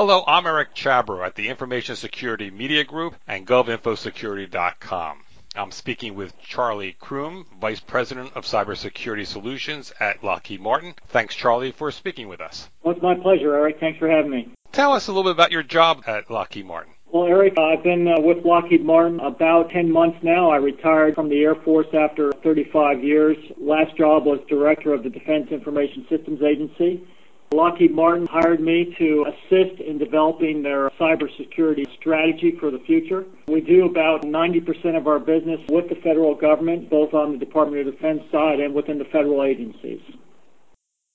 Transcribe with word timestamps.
Hello, 0.00 0.24
I'm 0.26 0.46
Eric 0.46 0.74
Chabrow 0.74 1.26
at 1.26 1.34
the 1.34 1.48
Information 1.50 1.94
Security 1.94 2.50
Media 2.50 2.84
Group 2.84 3.16
and 3.28 3.46
GovInfoSecurity.com. 3.46 5.18
I'm 5.54 5.70
speaking 5.72 6.14
with 6.14 6.40
Charlie 6.40 6.96
Croom, 6.98 7.44
Vice 7.60 7.80
President 7.80 8.32
of 8.34 8.46
Cybersecurity 8.46 9.26
Solutions 9.26 9.92
at 10.00 10.24
Lockheed 10.24 10.62
Martin. 10.62 10.94
Thanks, 11.08 11.34
Charlie, 11.34 11.72
for 11.72 11.90
speaking 11.90 12.28
with 12.28 12.40
us. 12.40 12.70
Well, 12.82 12.94
it's 12.94 13.02
my 13.02 13.14
pleasure, 13.14 13.54
Eric. 13.54 13.76
Thanks 13.78 13.98
for 13.98 14.08
having 14.08 14.30
me. 14.30 14.48
Tell 14.72 14.94
us 14.94 15.08
a 15.08 15.12
little 15.12 15.24
bit 15.24 15.32
about 15.36 15.52
your 15.52 15.62
job 15.62 16.02
at 16.06 16.30
Lockheed 16.30 16.64
Martin. 16.64 16.94
Well, 17.12 17.26
Eric, 17.26 17.58
I've 17.58 17.82
been 17.82 18.08
uh, 18.08 18.22
with 18.22 18.42
Lockheed 18.42 18.82
Martin 18.82 19.20
about 19.20 19.68
10 19.68 19.92
months 19.92 20.16
now. 20.22 20.50
I 20.50 20.56
retired 20.56 21.14
from 21.14 21.28
the 21.28 21.42
Air 21.42 21.56
Force 21.56 21.88
after 21.92 22.32
35 22.42 23.04
years. 23.04 23.36
Last 23.58 23.98
job 23.98 24.24
was 24.24 24.40
Director 24.48 24.94
of 24.94 25.02
the 25.02 25.10
Defense 25.10 25.50
Information 25.50 26.06
Systems 26.08 26.40
Agency. 26.42 27.06
Lockheed 27.52 27.92
Martin 27.92 28.28
hired 28.28 28.60
me 28.60 28.94
to 28.96 29.26
assist 29.26 29.80
in 29.80 29.98
developing 29.98 30.62
their 30.62 30.88
cybersecurity 30.90 31.84
strategy 31.98 32.56
for 32.60 32.70
the 32.70 32.78
future. 32.78 33.24
We 33.48 33.60
do 33.60 33.86
about 33.86 34.22
90% 34.22 34.96
of 34.96 35.08
our 35.08 35.18
business 35.18 35.60
with 35.68 35.88
the 35.88 35.96
federal 35.96 36.36
government, 36.36 36.88
both 36.88 37.12
on 37.12 37.32
the 37.32 37.38
Department 37.38 37.88
of 37.88 37.92
Defense 37.92 38.22
side 38.30 38.60
and 38.60 38.72
within 38.72 38.98
the 38.98 39.04
federal 39.04 39.42
agencies. 39.42 40.00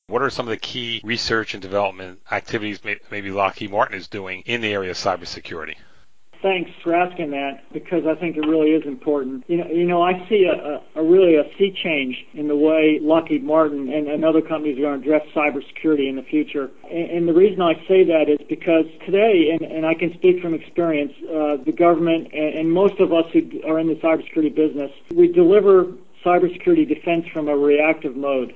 What 0.08 0.21
are 0.21 0.30
some 0.30 0.45
of 0.45 0.49
the 0.49 0.58
key 0.58 1.02
research 1.05 1.53
and 1.53 1.61
development 1.61 2.20
activities 2.30 2.81
maybe 3.09 3.31
Lockheed 3.31 3.72
Martin 3.72 3.97
is 3.97 4.09
doing 4.09 4.44
in 4.45 4.59
the 4.59 4.73
area 4.73 4.91
of 4.91 4.97
cybersecurity? 4.97 5.75
Thanks 6.41 6.70
for 6.84 6.94
asking 6.94 7.31
that 7.31 7.63
because 7.73 8.05
I 8.05 8.13
think 8.20 8.38
it 8.38 8.41
really 8.41 8.71
is 8.71 8.85
important. 8.85 9.44
You 9.48 9.57
know, 9.57 9.67
you 9.67 9.85
know, 9.85 10.02
I 10.02 10.27
see 10.30 10.45
a, 10.45 10.53
a, 10.53 11.02
a 11.02 11.03
really 11.03 11.35
a 11.35 11.44
sea 11.58 11.75
change 11.84 12.16
in 12.34 12.48
the 12.48 12.55
way 12.55 12.99
Lockheed 13.02 13.44
Martin 13.44 13.91
and, 13.91 14.08
and 14.08 14.23
other 14.23 14.41
companies 14.41 14.77
are 14.77 14.81
going 14.81 15.02
to 15.02 15.08
address 15.08 15.27
cybersecurity 15.35 16.08
in 16.08 16.16
the 16.16 16.23
future. 16.23 16.70
And, 16.91 17.09
and 17.11 17.27
the 17.27 17.34
reason 17.34 17.61
I 17.61 17.73
say 17.88 18.03
that 18.05 18.30
is 18.30 18.45
because 18.48 18.85
today, 19.05 19.50
and, 19.52 19.61
and 19.61 19.86
I 19.86 19.95
can 19.95 20.13
speak 20.13 20.41
from 20.41 20.53
experience, 20.53 21.13
uh, 21.23 21.58
the 21.63 21.73
government 21.75 22.30
and, 22.33 22.59
and 22.59 22.72
most 22.72 23.00
of 23.00 23.11
us 23.11 23.25
who 23.33 23.41
are 23.67 23.80
in 23.80 23.88
the 23.88 23.95
cybersecurity 23.95 24.53
business, 24.53 24.91
we 25.13 25.28
deliver 25.28 25.88
cybersecurity 26.23 26.88
defense 26.88 27.25
from 27.33 27.47
a 27.47 27.56
reactive 27.56 28.16
mode. 28.16 28.53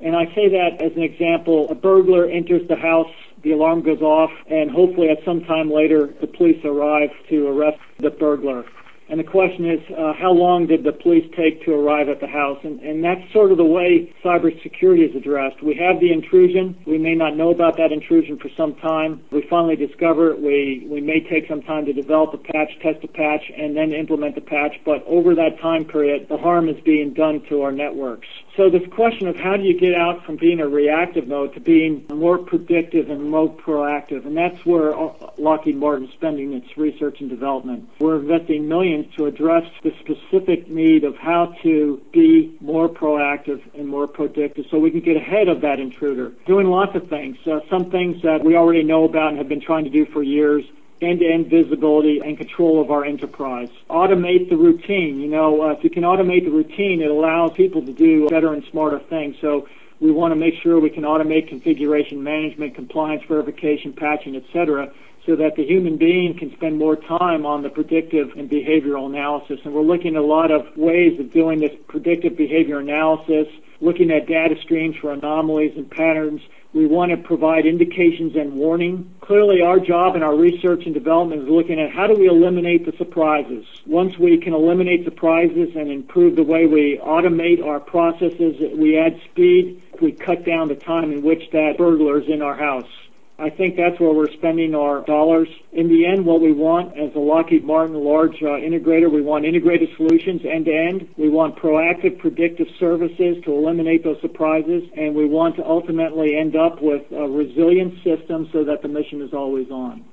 And 0.00 0.14
I 0.14 0.26
say 0.34 0.48
that 0.48 0.80
as 0.80 0.92
an 0.96 1.02
example. 1.02 1.68
A 1.70 1.74
burglar 1.74 2.26
enters 2.26 2.66
the 2.68 2.76
house, 2.76 3.10
the 3.42 3.52
alarm 3.52 3.82
goes 3.82 4.00
off, 4.00 4.30
and 4.50 4.70
hopefully 4.70 5.08
at 5.08 5.24
some 5.24 5.44
time 5.44 5.70
later 5.70 6.14
the 6.20 6.26
police 6.26 6.64
arrive 6.64 7.10
to 7.30 7.48
arrest 7.48 7.78
the 7.98 8.10
burglar. 8.10 8.64
And 9.08 9.20
the 9.20 9.24
question 9.24 9.70
is, 9.70 9.78
uh, 9.96 10.14
how 10.14 10.32
long 10.32 10.66
did 10.66 10.82
the 10.82 10.90
police 10.90 11.30
take 11.36 11.64
to 11.64 11.72
arrive 11.72 12.08
at 12.08 12.18
the 12.20 12.26
house? 12.26 12.58
And, 12.64 12.80
and 12.80 13.04
that's 13.04 13.20
sort 13.32 13.52
of 13.52 13.56
the 13.56 13.64
way 13.64 14.12
cybersecurity 14.24 15.08
is 15.08 15.14
addressed. 15.14 15.62
We 15.62 15.76
have 15.76 16.00
the 16.00 16.12
intrusion. 16.12 16.76
We 16.86 16.98
may 16.98 17.14
not 17.14 17.36
know 17.36 17.50
about 17.50 17.76
that 17.76 17.92
intrusion 17.92 18.36
for 18.36 18.48
some 18.56 18.74
time. 18.74 19.22
We 19.30 19.46
finally 19.48 19.76
discover 19.76 20.32
it. 20.32 20.42
We, 20.42 20.88
we 20.90 21.00
may 21.00 21.20
take 21.20 21.46
some 21.46 21.62
time 21.62 21.86
to 21.86 21.92
develop 21.92 22.34
a 22.34 22.38
patch, 22.38 22.70
test 22.82 23.04
a 23.04 23.08
patch, 23.08 23.44
and 23.56 23.76
then 23.76 23.92
implement 23.92 24.34
the 24.34 24.40
patch. 24.40 24.74
But 24.84 25.04
over 25.06 25.36
that 25.36 25.60
time 25.62 25.84
period, 25.84 26.26
the 26.28 26.38
harm 26.38 26.68
is 26.68 26.76
being 26.84 27.14
done 27.14 27.42
to 27.48 27.62
our 27.62 27.70
networks. 27.70 28.26
So 28.56 28.70
this 28.70 28.88
question 28.90 29.28
of 29.28 29.36
how 29.36 29.58
do 29.58 29.64
you 29.64 29.78
get 29.78 29.94
out 29.94 30.24
from 30.24 30.36
being 30.36 30.60
a 30.60 30.66
reactive 30.66 31.28
mode 31.28 31.52
to 31.54 31.60
being 31.60 32.06
more 32.08 32.38
predictive 32.38 33.10
and 33.10 33.30
more 33.30 33.50
proactive, 33.50 34.24
and 34.24 34.34
that's 34.34 34.64
where 34.64 34.94
Lockheed 35.36 35.76
Martin's 35.76 36.12
spending 36.14 36.54
its 36.54 36.74
research 36.78 37.20
and 37.20 37.28
development. 37.28 37.86
We're 37.98 38.18
investing 38.18 38.66
millions 38.66 39.14
to 39.16 39.26
address 39.26 39.64
the 39.82 39.92
specific 40.00 40.70
need 40.70 41.04
of 41.04 41.16
how 41.16 41.54
to 41.64 42.00
be 42.12 42.56
more 42.62 42.88
proactive 42.88 43.60
and 43.74 43.86
more 43.86 44.06
predictive 44.06 44.64
so 44.70 44.78
we 44.78 44.90
can 44.90 45.00
get 45.00 45.18
ahead 45.18 45.48
of 45.48 45.60
that 45.60 45.78
intruder. 45.78 46.32
Doing 46.46 46.68
lots 46.68 46.96
of 46.96 47.10
things. 47.10 47.36
Uh, 47.46 47.60
some 47.68 47.90
things 47.90 48.22
that 48.22 48.42
we 48.42 48.56
already 48.56 48.82
know 48.82 49.04
about 49.04 49.28
and 49.28 49.38
have 49.38 49.48
been 49.48 49.60
trying 49.60 49.84
to 49.84 49.90
do 49.90 50.06
for 50.06 50.22
years 50.22 50.64
end-to-end 51.00 51.48
visibility 51.48 52.20
and 52.24 52.38
control 52.38 52.80
of 52.80 52.90
our 52.90 53.04
enterprise. 53.04 53.68
Automate 53.90 54.48
the 54.48 54.56
routine. 54.56 55.20
You 55.20 55.28
know, 55.28 55.62
uh, 55.62 55.72
if 55.72 55.84
you 55.84 55.90
can 55.90 56.02
automate 56.02 56.44
the 56.44 56.50
routine, 56.50 57.02
it 57.02 57.10
allows 57.10 57.52
people 57.52 57.84
to 57.84 57.92
do 57.92 58.28
better 58.28 58.52
and 58.52 58.64
smarter 58.70 58.98
things. 58.98 59.36
So 59.40 59.68
we 60.00 60.10
want 60.10 60.32
to 60.32 60.36
make 60.36 60.54
sure 60.62 60.80
we 60.80 60.90
can 60.90 61.04
automate 61.04 61.48
configuration 61.48 62.22
management, 62.22 62.74
compliance 62.74 63.22
verification, 63.28 63.92
patching, 63.92 64.36
etc., 64.36 64.92
so 65.26 65.34
that 65.34 65.56
the 65.56 65.66
human 65.66 65.96
being 65.96 66.38
can 66.38 66.52
spend 66.52 66.78
more 66.78 66.94
time 66.94 67.44
on 67.44 67.62
the 67.62 67.68
predictive 67.68 68.30
and 68.36 68.48
behavioral 68.48 69.06
analysis. 69.06 69.58
And 69.64 69.74
we're 69.74 69.82
looking 69.82 70.14
at 70.14 70.22
a 70.22 70.24
lot 70.24 70.52
of 70.52 70.76
ways 70.76 71.18
of 71.18 71.32
doing 71.32 71.58
this 71.58 71.72
predictive 71.88 72.36
behavior 72.36 72.78
analysis, 72.78 73.48
looking 73.80 74.12
at 74.12 74.26
data 74.26 74.54
streams 74.62 74.94
for 74.96 75.12
anomalies 75.12 75.72
and 75.76 75.90
patterns, 75.90 76.40
we 76.76 76.84
want 76.84 77.10
to 77.10 77.16
provide 77.16 77.64
indications 77.64 78.36
and 78.36 78.52
warning. 78.52 79.10
Clearly, 79.22 79.62
our 79.62 79.80
job 79.80 80.14
and 80.14 80.22
our 80.22 80.36
research 80.36 80.84
and 80.84 80.92
development 80.92 81.44
is 81.44 81.48
looking 81.48 81.80
at 81.80 81.90
how 81.90 82.06
do 82.06 82.12
we 82.12 82.28
eliminate 82.28 82.84
the 82.84 82.92
surprises. 82.98 83.64
Once 83.86 84.18
we 84.18 84.36
can 84.36 84.52
eliminate 84.52 85.06
surprises 85.06 85.74
and 85.74 85.90
improve 85.90 86.36
the 86.36 86.42
way 86.42 86.66
we 86.66 87.00
automate 87.02 87.64
our 87.64 87.80
processes, 87.80 88.56
we 88.76 88.98
add 88.98 89.18
speed, 89.30 89.82
we 90.02 90.12
cut 90.12 90.44
down 90.44 90.68
the 90.68 90.74
time 90.74 91.12
in 91.12 91.22
which 91.22 91.50
that 91.52 91.78
burglar 91.78 92.20
is 92.20 92.28
in 92.28 92.42
our 92.42 92.54
house. 92.54 92.90
I 93.38 93.50
think 93.50 93.76
that's 93.76 94.00
where 94.00 94.14
we're 94.14 94.32
spending 94.32 94.74
our 94.74 95.02
dollars. 95.04 95.48
In 95.72 95.88
the 95.88 96.06
end, 96.06 96.24
what 96.24 96.40
we 96.40 96.52
want 96.52 96.96
as 96.96 97.14
a 97.14 97.18
Lockheed 97.18 97.64
Martin 97.64 97.96
large 97.96 98.42
uh, 98.42 98.56
integrator, 98.56 99.12
we 99.12 99.20
want 99.20 99.44
integrated 99.44 99.90
solutions 99.96 100.40
end 100.48 100.64
to 100.64 100.74
end. 100.74 101.08
We 101.18 101.28
want 101.28 101.56
proactive 101.56 102.18
predictive 102.18 102.66
services 102.80 103.36
to 103.44 103.52
eliminate 103.52 104.02
those 104.04 104.20
surprises, 104.22 104.84
and 104.96 105.14
we 105.14 105.26
want 105.26 105.56
to 105.56 105.66
ultimately 105.66 106.34
end 106.34 106.56
up 106.56 106.80
with 106.80 107.02
a 107.12 107.28
resilient 107.28 107.96
system 108.02 108.48
so 108.52 108.64
that 108.64 108.80
the 108.80 108.88
mission 108.88 109.20
is 109.20 109.34
always 109.34 109.70
on. 109.70 110.04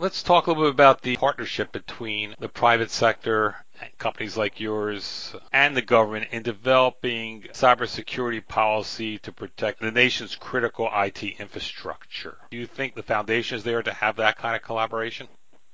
Let's 0.00 0.22
talk 0.22 0.46
a 0.46 0.50
little 0.50 0.66
bit 0.66 0.70
about 0.70 1.02
the 1.02 1.16
partnership 1.16 1.72
between 1.72 2.36
the 2.38 2.48
private 2.48 2.92
sector 2.92 3.56
companies 3.98 4.36
like 4.36 4.60
yours 4.60 5.34
and 5.52 5.76
the 5.76 5.82
government 5.82 6.28
in 6.30 6.44
developing 6.44 7.42
cybersecurity 7.52 8.46
policy 8.46 9.18
to 9.18 9.32
protect 9.32 9.80
the 9.80 9.90
nation's 9.90 10.36
critical 10.36 10.88
IT 10.94 11.24
infrastructure. 11.40 12.36
Do 12.48 12.56
you 12.56 12.66
think 12.66 12.94
the 12.94 13.02
foundation 13.02 13.56
is 13.56 13.64
there 13.64 13.82
to 13.82 13.92
have 13.92 14.14
that 14.16 14.38
kind 14.38 14.54
of 14.54 14.62
collaboration? 14.62 15.26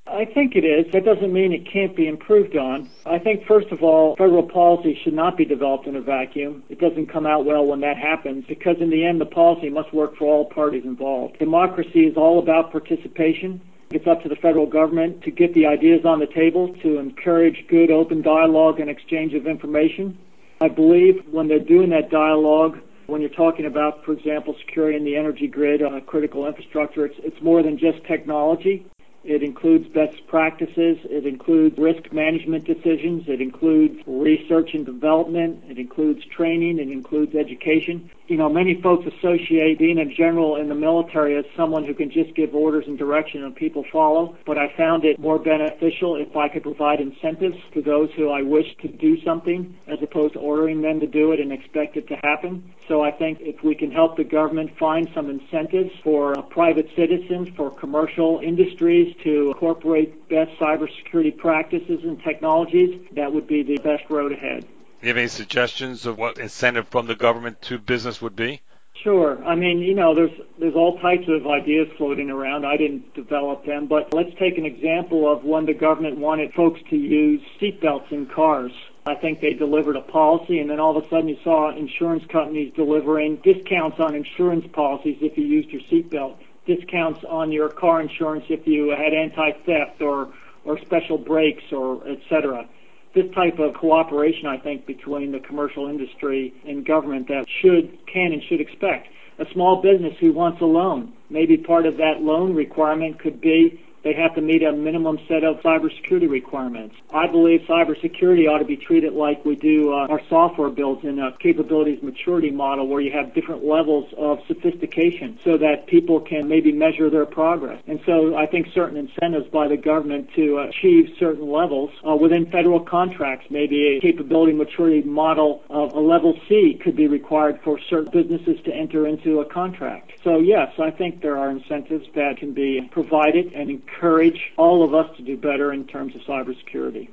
I 0.06 0.24
think 0.24 0.56
it 0.56 0.64
is. 0.64 0.90
That 0.94 1.04
doesn't 1.04 1.30
mean 1.32 1.52
it 1.52 1.70
can't 1.70 1.94
be 1.94 2.08
improved 2.08 2.56
on. 2.56 2.88
I 3.04 3.18
think, 3.18 3.44
first 3.46 3.68
of 3.72 3.82
all, 3.82 4.16
federal 4.16 4.48
policy 4.48 4.98
should 5.04 5.12
not 5.12 5.36
be 5.36 5.44
developed 5.44 5.86
in 5.86 5.96
a 5.96 6.00
vacuum. 6.00 6.64
It 6.70 6.80
doesn't 6.80 7.12
come 7.12 7.26
out 7.26 7.44
well 7.44 7.66
when 7.66 7.80
that 7.80 7.98
happens 7.98 8.46
because, 8.48 8.76
in 8.80 8.88
the 8.88 9.04
end, 9.04 9.20
the 9.20 9.26
policy 9.26 9.68
must 9.68 9.92
work 9.92 10.16
for 10.16 10.24
all 10.24 10.46
parties 10.46 10.84
involved. 10.84 11.38
Democracy 11.38 12.06
is 12.06 12.16
all 12.16 12.38
about 12.38 12.72
participation. 12.72 13.60
It's 13.94 14.08
up 14.08 14.24
to 14.24 14.28
the 14.28 14.34
federal 14.34 14.66
government 14.66 15.22
to 15.22 15.30
get 15.30 15.54
the 15.54 15.66
ideas 15.66 16.04
on 16.04 16.18
the 16.18 16.26
table, 16.26 16.74
to 16.82 16.98
encourage 16.98 17.64
good 17.68 17.92
open 17.92 18.22
dialogue 18.22 18.80
and 18.80 18.90
exchange 18.90 19.34
of 19.34 19.46
information. 19.46 20.18
I 20.60 20.66
believe 20.66 21.24
when 21.30 21.46
they're 21.46 21.60
doing 21.60 21.90
that 21.90 22.10
dialogue, 22.10 22.80
when 23.06 23.20
you're 23.20 23.30
talking 23.30 23.66
about, 23.66 24.04
for 24.04 24.12
example, 24.12 24.56
securing 24.66 25.04
the 25.04 25.14
energy 25.14 25.46
grid 25.46 25.80
critical 26.06 26.44
infrastructure, 26.44 27.06
it's, 27.06 27.14
it's 27.22 27.40
more 27.40 27.62
than 27.62 27.78
just 27.78 28.04
technology. 28.04 28.84
It 29.22 29.44
includes 29.44 29.86
best 29.88 30.26
practices. 30.26 30.98
It 31.04 31.24
includes 31.24 31.78
risk 31.78 32.12
management 32.12 32.64
decisions. 32.64 33.28
It 33.28 33.40
includes 33.40 34.02
research 34.06 34.74
and 34.74 34.84
development. 34.84 35.62
It 35.68 35.78
includes 35.78 36.24
training. 36.26 36.80
It 36.80 36.90
includes 36.90 37.36
education. 37.36 38.10
You 38.26 38.38
know, 38.38 38.48
many 38.48 38.80
folks 38.80 39.06
associate 39.06 39.78
being 39.78 39.98
a 39.98 40.06
general 40.06 40.56
in 40.56 40.70
the 40.70 40.74
military 40.74 41.36
as 41.36 41.44
someone 41.54 41.84
who 41.84 41.92
can 41.92 42.10
just 42.10 42.34
give 42.34 42.54
orders 42.54 42.84
and 42.86 42.96
direction 42.96 43.44
and 43.44 43.54
people 43.54 43.84
follow. 43.92 44.34
But 44.46 44.56
I 44.56 44.74
found 44.78 45.04
it 45.04 45.18
more 45.18 45.38
beneficial 45.38 46.16
if 46.16 46.34
I 46.34 46.48
could 46.48 46.62
provide 46.62 47.00
incentives 47.00 47.58
to 47.74 47.82
those 47.82 48.08
who 48.16 48.30
I 48.30 48.40
wish 48.40 48.64
to 48.80 48.88
do 48.88 49.22
something 49.22 49.76
as 49.86 49.98
opposed 50.02 50.32
to 50.34 50.38
ordering 50.38 50.80
them 50.80 51.00
to 51.00 51.06
do 51.06 51.32
it 51.32 51.40
and 51.40 51.52
expect 51.52 51.98
it 51.98 52.08
to 52.08 52.16
happen. 52.24 52.72
So 52.88 53.02
I 53.02 53.10
think 53.10 53.40
if 53.42 53.62
we 53.62 53.74
can 53.74 53.90
help 53.90 54.16
the 54.16 54.24
government 54.24 54.70
find 54.78 55.06
some 55.14 55.28
incentives 55.28 55.90
for 56.02 56.34
private 56.44 56.88
citizens, 56.96 57.50
for 57.56 57.70
commercial 57.70 58.40
industries, 58.42 59.14
to 59.22 59.48
incorporate 59.48 60.30
best 60.30 60.50
cybersecurity 60.58 61.36
practices 61.36 62.00
and 62.02 62.22
technologies, 62.22 63.06
that 63.16 63.34
would 63.34 63.46
be 63.46 63.62
the 63.62 63.76
best 63.78 64.04
road 64.08 64.32
ahead. 64.32 64.64
You 65.04 65.08
have 65.08 65.18
any 65.18 65.28
suggestions 65.28 66.06
of 66.06 66.16
what 66.16 66.38
incentive 66.38 66.88
from 66.88 67.06
the 67.06 67.14
government 67.14 67.60
to 67.62 67.76
business 67.76 68.22
would 68.22 68.34
be? 68.34 68.62
Sure. 68.94 69.44
I 69.44 69.54
mean, 69.54 69.80
you 69.80 69.94
know, 69.94 70.14
there's 70.14 70.30
there's 70.58 70.74
all 70.74 70.98
types 70.98 71.28
of 71.28 71.46
ideas 71.46 71.88
floating 71.98 72.30
around. 72.30 72.64
I 72.64 72.78
didn't 72.78 73.12
develop 73.12 73.66
them, 73.66 73.86
but 73.86 74.14
let's 74.14 74.34
take 74.38 74.56
an 74.56 74.64
example 74.64 75.30
of 75.30 75.44
when 75.44 75.66
the 75.66 75.74
government 75.74 76.16
wanted 76.16 76.54
folks 76.54 76.80
to 76.88 76.96
use 76.96 77.42
seatbelts 77.60 78.12
in 78.12 78.24
cars. 78.24 78.72
I 79.04 79.14
think 79.14 79.42
they 79.42 79.52
delivered 79.52 79.96
a 79.96 80.00
policy, 80.00 80.58
and 80.58 80.70
then 80.70 80.80
all 80.80 80.96
of 80.96 81.04
a 81.04 81.08
sudden 81.10 81.28
you 81.28 81.36
saw 81.44 81.76
insurance 81.76 82.24
companies 82.32 82.72
delivering 82.74 83.36
discounts 83.44 84.00
on 84.00 84.14
insurance 84.14 84.66
policies 84.72 85.18
if 85.20 85.36
you 85.36 85.44
used 85.44 85.68
your 85.68 85.82
seatbelt 85.82 86.36
discounts 86.64 87.22
on 87.28 87.52
your 87.52 87.68
car 87.68 88.00
insurance 88.00 88.46
if 88.48 88.66
you 88.66 88.88
had 88.88 89.12
anti-theft 89.12 90.00
or 90.00 90.32
or 90.64 90.78
special 90.78 91.18
brakes 91.18 91.64
or 91.72 92.08
et 92.08 92.20
cetera. 92.30 92.66
This 93.14 93.32
type 93.32 93.58
of 93.60 93.74
cooperation, 93.74 94.46
I 94.46 94.58
think, 94.58 94.86
between 94.86 95.30
the 95.30 95.38
commercial 95.38 95.88
industry 95.88 96.52
and 96.66 96.84
government 96.84 97.28
that 97.28 97.46
should, 97.62 97.96
can, 98.12 98.32
and 98.32 98.42
should 98.42 98.60
expect. 98.60 99.08
a 99.38 99.44
small 99.52 99.82
business 99.82 100.14
who 100.20 100.32
wants 100.32 100.60
a 100.60 100.64
loan. 100.64 101.12
Maybe 101.30 101.56
part 101.56 101.86
of 101.86 101.96
that 101.96 102.22
loan 102.22 102.54
requirement 102.54 103.18
could 103.18 103.40
be 103.40 103.80
they 104.04 104.12
have 104.12 104.34
to 104.34 104.40
meet 104.40 104.62
a 104.62 104.72
minimum 104.72 105.18
set 105.26 105.42
of 105.42 105.56
cybersecurity 105.60 106.28
requirements. 106.28 106.94
I 107.12 107.26
believe 107.26 107.62
cybersecurity 107.62 108.48
ought 108.48 108.58
to 108.58 108.64
be 108.64 108.76
treated 108.76 109.14
like 109.14 109.44
we 109.44 109.56
do 109.56 109.92
uh, 109.92 110.06
our 110.08 110.20
software 110.28 110.68
builds 110.68 111.04
in 111.04 111.18
a 111.18 111.32
capabilities 111.38 112.02
maturity 112.02 112.50
model 112.50 112.86
where 112.86 113.00
you 113.00 113.10
have 113.12 113.34
different 113.34 113.64
levels 113.64 114.12
of 114.16 114.38
sophistication 114.46 115.38
so 115.42 115.56
that 115.58 115.86
people 115.86 116.20
can 116.20 116.48
maybe 116.48 116.70
measure 116.70 117.08
their 117.08 117.26
progress. 117.26 117.82
And 117.86 118.00
so 118.04 118.36
I 118.36 118.46
think 118.46 118.68
certain 118.74 118.96
incentives 118.96 119.48
by 119.48 119.68
the 119.68 119.76
government 119.76 120.28
to 120.36 120.58
achieve 120.58 121.14
certain 121.18 121.50
levels 121.50 121.90
uh, 122.06 122.14
within 122.14 122.50
federal 122.50 122.80
contracts, 122.80 123.46
maybe 123.50 123.96
a 123.96 124.00
capability 124.00 124.52
maturity 124.52 125.02
model 125.02 125.62
of 125.70 125.92
a 125.92 126.00
level 126.00 126.38
C 126.48 126.78
could 126.82 126.96
be 126.96 127.08
required 127.08 127.60
for 127.64 127.78
certain 127.88 128.10
businesses 128.12 128.62
to 128.64 128.74
enter 128.74 129.06
into 129.06 129.40
a 129.40 129.44
contract. 129.46 130.12
So 130.22 130.38
yes, 130.38 130.72
I 130.78 130.90
think 130.90 131.22
there 131.22 131.38
are 131.38 131.50
incentives 131.50 132.06
that 132.14 132.36
can 132.38 132.52
be 132.52 132.88
provided 132.90 133.52
and 133.52 133.80
encourage 133.94 134.52
all 134.56 134.84
of 134.84 134.94
us 134.94 135.16
to 135.16 135.22
do 135.22 135.36
better 135.36 135.72
in 135.72 135.86
terms 135.86 136.14
of 136.14 136.20
cybersecurity. 136.22 137.08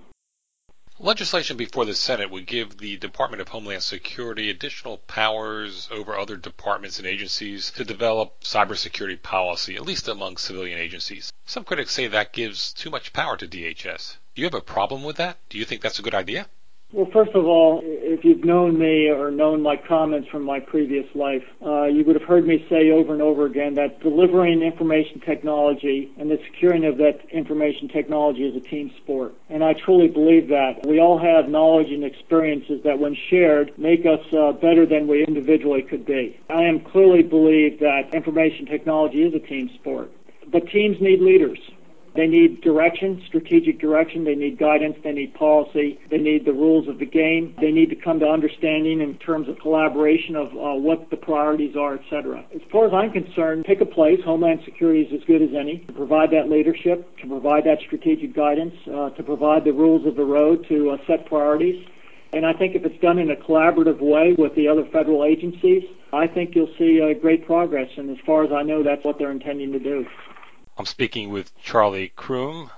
Legislation 0.99 1.57
before 1.57 1.85
the 1.85 1.95
Senate 1.95 2.29
would 2.29 2.45
give 2.45 2.77
the 2.77 2.95
Department 2.97 3.41
of 3.41 3.47
Homeland 3.47 3.81
Security 3.81 4.49
additional 4.51 4.97
powers 4.97 5.89
over 5.91 6.15
other 6.15 6.37
departments 6.37 6.99
and 6.99 7.07
agencies 7.07 7.71
to 7.71 7.83
develop 7.83 8.41
cybersecurity 8.41 9.19
policy, 9.21 9.75
at 9.75 9.85
least 9.85 10.07
among 10.07 10.37
civilian 10.37 10.79
agencies. 10.79 11.33
Some 11.45 11.63
critics 11.63 11.93
say 11.93 12.07
that 12.07 12.33
gives 12.33 12.71
too 12.71 12.91
much 12.91 13.13
power 13.13 13.35
to 13.37 13.47
DHS. 13.47 14.17
Do 14.35 14.41
you 14.41 14.45
have 14.45 14.53
a 14.53 14.61
problem 14.61 15.03
with 15.03 15.15
that? 15.15 15.37
Do 15.49 15.57
you 15.57 15.65
think 15.65 15.81
that's 15.81 15.99
a 15.99 16.03
good 16.03 16.13
idea? 16.13 16.47
Well, 16.93 17.09
first 17.13 17.31
of 17.35 17.45
all, 17.45 17.79
if 17.85 18.25
you've 18.25 18.43
known 18.43 18.77
me 18.77 19.07
or 19.09 19.31
known 19.31 19.61
my 19.61 19.77
comments 19.77 20.27
from 20.27 20.43
my 20.43 20.59
previous 20.59 21.05
life, 21.15 21.43
uh, 21.65 21.85
you 21.85 22.03
would 22.03 22.19
have 22.19 22.27
heard 22.27 22.45
me 22.45 22.65
say 22.69 22.91
over 22.91 23.13
and 23.13 23.21
over 23.21 23.45
again 23.45 23.75
that 23.75 24.01
delivering 24.01 24.61
information 24.61 25.21
technology 25.21 26.11
and 26.19 26.29
the 26.29 26.37
securing 26.51 26.83
of 26.83 26.97
that 26.97 27.21
information 27.31 27.87
technology 27.87 28.43
is 28.43 28.57
a 28.57 28.59
team 28.59 28.91
sport. 28.97 29.33
And 29.49 29.63
I 29.63 29.71
truly 29.71 30.09
believe 30.09 30.49
that. 30.49 30.85
We 30.85 30.99
all 30.99 31.17
have 31.17 31.47
knowledge 31.47 31.91
and 31.91 32.03
experiences 32.03 32.83
that, 32.83 32.99
when 32.99 33.15
shared, 33.29 33.71
make 33.77 34.05
us 34.05 34.19
uh, 34.33 34.51
better 34.51 34.85
than 34.85 35.07
we 35.07 35.23
individually 35.23 35.83
could 35.83 36.05
be. 36.05 36.37
I 36.49 36.63
am 36.63 36.81
clearly 36.81 37.23
believe 37.23 37.79
that 37.79 38.13
information 38.13 38.65
technology 38.65 39.23
is 39.23 39.33
a 39.33 39.39
team 39.39 39.69
sport. 39.75 40.11
But 40.51 40.67
teams 40.67 40.99
need 40.99 41.21
leaders. 41.21 41.59
They 42.13 42.27
need 42.27 42.61
direction, 42.61 43.21
strategic 43.27 43.79
direction. 43.79 44.25
They 44.25 44.35
need 44.35 44.57
guidance. 44.57 44.97
They 45.03 45.13
need 45.13 45.33
policy. 45.33 45.99
They 46.09 46.17
need 46.17 46.45
the 46.45 46.51
rules 46.51 46.87
of 46.87 46.99
the 46.99 47.05
game. 47.05 47.55
They 47.61 47.71
need 47.71 47.89
to 47.89 47.95
come 47.95 48.19
to 48.19 48.27
understanding 48.27 48.99
in 48.99 49.17
terms 49.19 49.47
of 49.47 49.59
collaboration 49.59 50.35
of 50.35 50.47
uh, 50.47 50.75
what 50.75 51.09
the 51.09 51.17
priorities 51.17 51.75
are, 51.77 51.95
etc. 51.95 52.43
As 52.53 52.61
far 52.71 52.85
as 52.85 52.93
I'm 52.93 53.11
concerned, 53.11 53.65
pick 53.65 53.79
a 53.79 53.85
place. 53.85 54.19
Homeland 54.25 54.61
Security 54.65 55.01
is 55.01 55.21
as 55.21 55.25
good 55.25 55.41
as 55.41 55.49
any 55.57 55.79
to 55.87 55.93
provide 55.93 56.31
that 56.31 56.49
leadership, 56.49 57.17
to 57.19 57.27
provide 57.27 57.63
that 57.63 57.79
strategic 57.85 58.35
guidance, 58.35 58.75
uh, 58.87 59.11
to 59.11 59.23
provide 59.23 59.63
the 59.63 59.73
rules 59.73 60.05
of 60.05 60.15
the 60.15 60.25
road, 60.25 60.65
to 60.67 60.91
uh, 60.91 60.97
set 61.07 61.25
priorities. 61.25 61.85
And 62.33 62.45
I 62.45 62.53
think 62.53 62.75
if 62.75 62.85
it's 62.85 62.99
done 63.01 63.19
in 63.19 63.29
a 63.29 63.35
collaborative 63.35 63.99
way 63.99 64.33
with 64.37 64.55
the 64.55 64.67
other 64.67 64.85
federal 64.85 65.25
agencies, 65.25 65.83
I 66.13 66.27
think 66.27 66.55
you'll 66.55 66.73
see 66.77 67.01
uh, 67.01 67.13
great 67.19 67.45
progress. 67.45 67.89
And 67.97 68.09
as 68.09 68.17
far 68.25 68.43
as 68.43 68.51
I 68.51 68.63
know, 68.63 68.83
that's 68.83 69.03
what 69.03 69.17
they're 69.17 69.31
intending 69.31 69.71
to 69.73 69.79
do. 69.79 70.05
I'm 70.77 70.85
speaking 70.85 71.29
with 71.29 71.57
Charlie 71.61 72.09
Croom, 72.15 72.71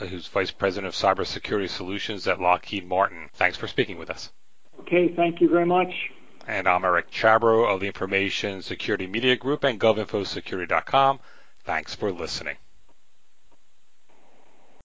uh, 0.00 0.06
who's 0.06 0.26
Vice 0.28 0.50
President 0.50 0.88
of 0.88 0.94
Cybersecurity 0.94 1.68
Solutions 1.68 2.26
at 2.26 2.40
Lockheed 2.40 2.86
Martin. 2.86 3.30
Thanks 3.34 3.56
for 3.56 3.66
speaking 3.66 3.98
with 3.98 4.10
us. 4.10 4.32
Okay, 4.80 5.14
thank 5.14 5.40
you 5.40 5.48
very 5.48 5.66
much. 5.66 6.10
And 6.46 6.68
I'm 6.68 6.84
Eric 6.84 7.10
Chabrow 7.10 7.72
of 7.72 7.80
the 7.80 7.86
Information 7.86 8.62
Security 8.62 9.06
Media 9.06 9.36
Group 9.36 9.64
and 9.64 9.80
GovInfoSecurity.com. 9.80 11.20
Thanks 11.64 11.94
for 11.94 12.12
listening. 12.12 12.56